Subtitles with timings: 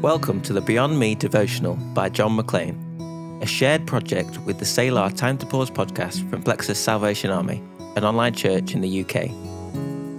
[0.00, 5.10] Welcome to the Beyond Me devotional by John McLean, a shared project with the Selah
[5.10, 7.62] Time to Pause podcast from Plexus Salvation Army,
[7.96, 9.28] an online church in the UK.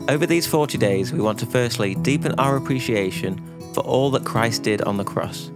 [0.07, 3.43] Over these 40 days, we want to firstly deepen our appreciation
[3.73, 5.49] for all that Christ did on the cross.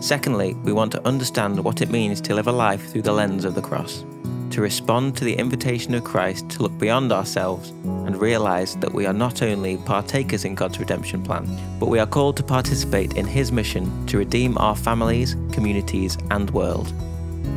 [0.00, 3.44] Secondly, we want to understand what it means to live a life through the lens
[3.44, 4.04] of the cross
[4.50, 9.06] to respond to the invitation of Christ to look beyond ourselves and realize that we
[9.06, 11.46] are not only partakers in God's redemption plan,
[11.78, 16.50] but we are called to participate in His mission to redeem our families, communities, and
[16.50, 16.92] world.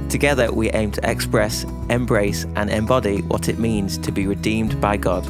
[0.09, 4.95] Together, we aim to express, embrace, and embody what it means to be redeemed by
[4.95, 5.25] God.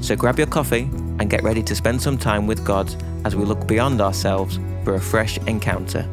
[0.00, 3.44] So grab your coffee and get ready to spend some time with God as we
[3.44, 6.08] look beyond ourselves for a fresh encounter.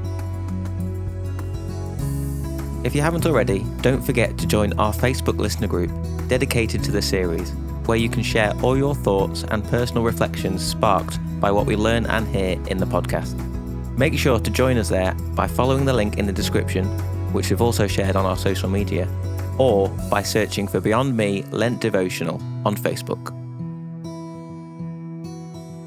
[2.86, 5.90] If you haven't already, don't forget to join our Facebook listener group
[6.28, 7.50] dedicated to the series,
[7.88, 12.06] where you can share all your thoughts and personal reflections sparked by what we learn
[12.06, 13.34] and hear in the podcast.
[13.98, 16.86] Make sure to join us there by following the link in the description,
[17.34, 19.08] which we've also shared on our social media,
[19.58, 23.34] or by searching for Beyond Me Lent Devotional on Facebook.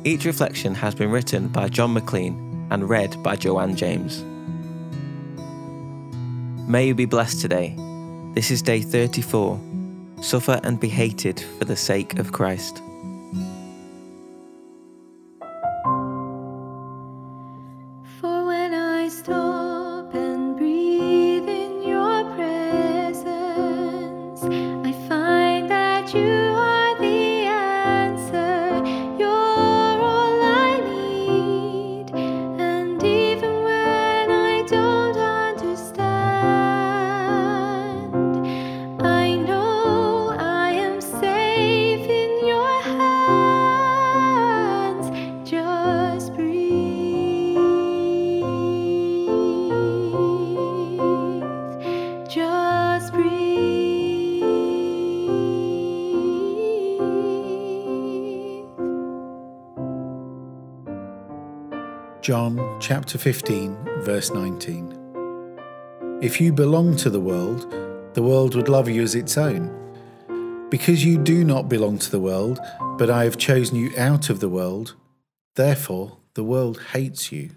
[0.05, 4.25] Each reflection has been written by John McLean and read by Joanne James.
[6.69, 7.75] May you be blessed today.
[8.35, 9.59] This is day 34.
[10.21, 12.83] Suffer and be hated for the sake of Christ.
[62.29, 66.21] John chapter 15, verse 19.
[66.21, 67.75] If you belong to the world,
[68.13, 69.73] the world would love you as its own.
[70.69, 72.61] Because you do not belong to the world,
[72.99, 74.95] but I have chosen you out of the world,
[75.57, 77.49] therefore the world hates you.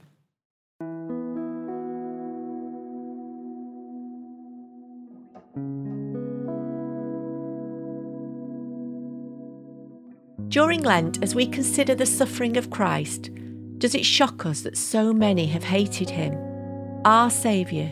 [10.47, 13.31] During Lent, as we consider the suffering of Christ,
[13.81, 16.37] does it shock us that so many have hated him?
[17.03, 17.89] Our Saviour,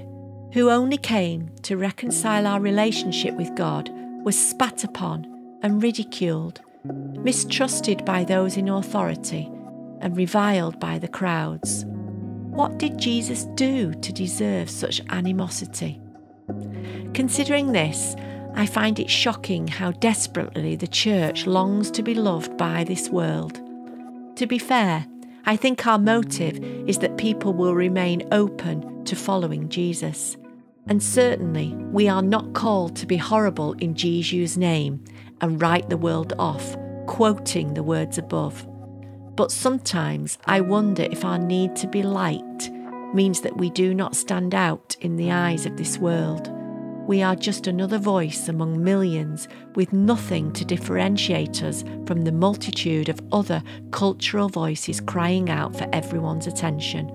[0.54, 3.90] who only came to reconcile our relationship with God,
[4.24, 5.26] was spat upon
[5.64, 9.50] and ridiculed, mistrusted by those in authority,
[10.02, 11.86] and reviled by the crowds.
[11.88, 16.00] What did Jesus do to deserve such animosity?
[17.16, 18.16] Considering this,
[18.54, 23.60] I find it shocking how desperately the church longs to be loved by this world.
[24.36, 25.08] To be fair,
[25.50, 30.38] I think our motive is that people will remain open to following Jesus.
[30.86, 35.04] And certainly, we are not called to be horrible in Jesus' name
[35.42, 36.78] and write the world off,
[37.08, 38.64] quoting the words above.
[39.36, 42.70] But sometimes I wonder if our need to be liked
[43.16, 46.59] means that we do not stand out in the eyes of this world.
[47.10, 53.10] We are just another voice among millions with nothing to differentiate us from the multitude
[53.10, 57.12] of other cultural voices crying out for everyone's attention.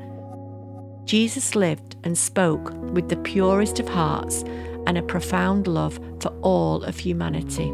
[1.05, 4.43] Jesus lived and spoke with the purest of hearts
[4.89, 7.73] and a profound love for all of humanity.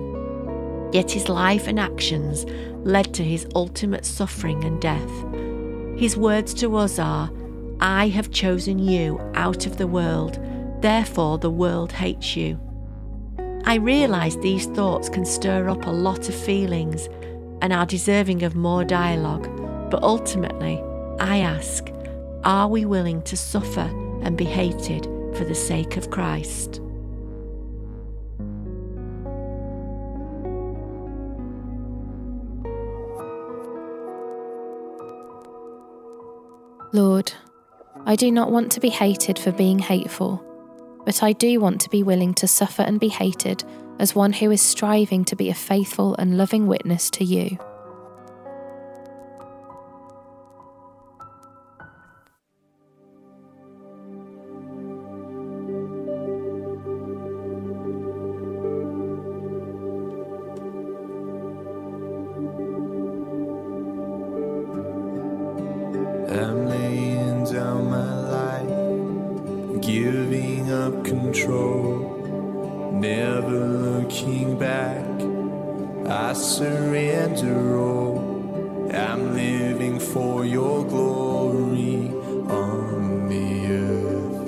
[0.93, 2.45] Yet his life and actions
[2.87, 5.11] led to his ultimate suffering and death.
[5.99, 7.31] His words to us are,
[7.81, 10.39] I have chosen you out of the world
[10.81, 12.59] Therefore, the world hates you.
[13.65, 17.07] I realise these thoughts can stir up a lot of feelings
[17.61, 19.45] and are deserving of more dialogue,
[19.91, 20.83] but ultimately,
[21.21, 21.89] I ask
[22.45, 23.91] are we willing to suffer
[24.23, 25.05] and be hated
[25.37, 26.81] for the sake of Christ?
[36.93, 37.35] Lord,
[38.07, 40.43] I do not want to be hated for being hateful
[41.05, 43.65] but I do want to be willing to suffer and be hated
[43.99, 47.59] as one who is striving to be a faithful and loving witness to you.
[71.33, 75.07] Control, never looking back.
[76.11, 78.91] I surrender all.
[78.93, 82.09] I'm living for your glory
[82.49, 84.41] on the earth.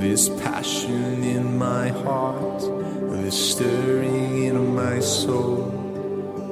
[0.00, 2.62] This passion in my heart,
[3.10, 5.70] this stirring in my soul,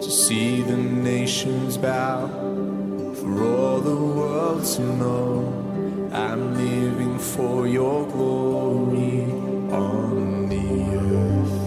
[0.02, 2.44] to see the nations bow,
[3.24, 6.10] for all the world to know.
[6.12, 9.24] I'm living for your glory
[9.72, 10.68] on the
[11.24, 11.60] earth.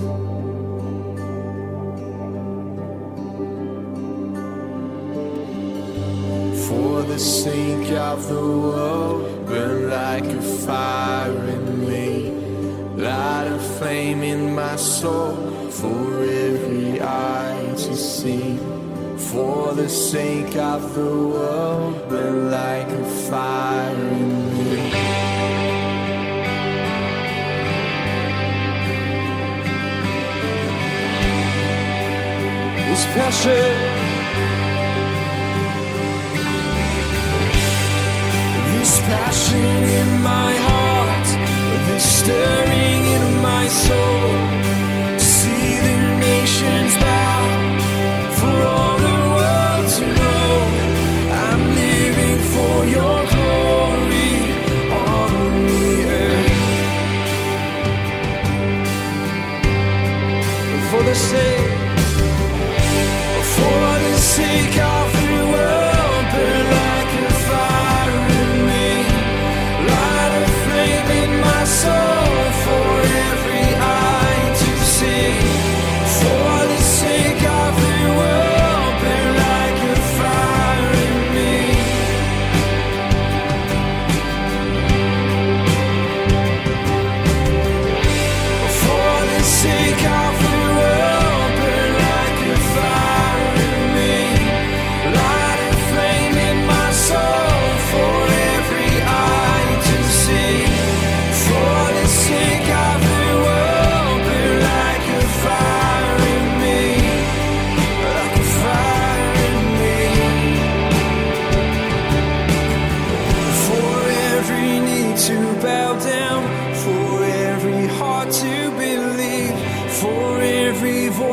[6.68, 12.30] For the sake of the world, burn like a fire in me.
[13.02, 15.36] Light a flame in my soul
[15.72, 18.77] for every eye to see.
[19.38, 24.78] For the sake of the world, burn like a fire in me.
[32.92, 33.74] It's passion.
[38.74, 41.28] This passion in my heart,
[41.88, 44.37] this stirring in my soul.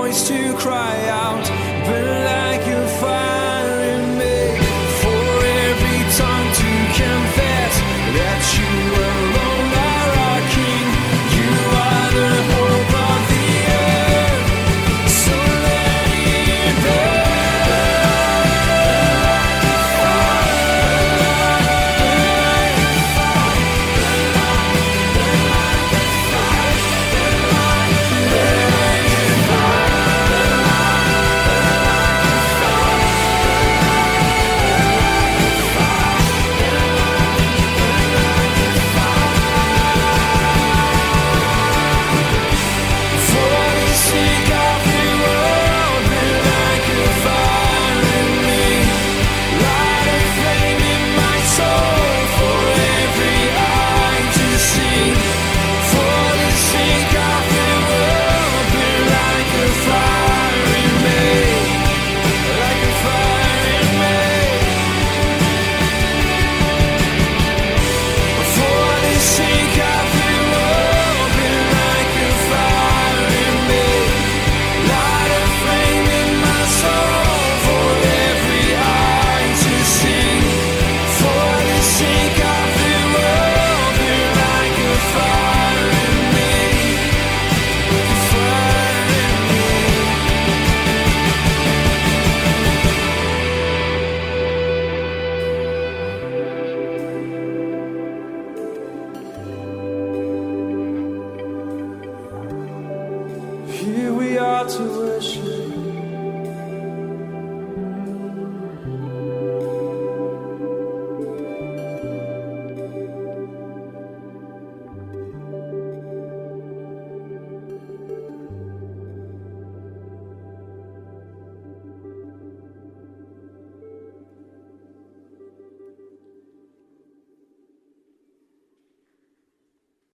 [0.05, 2.44] voice to cry out,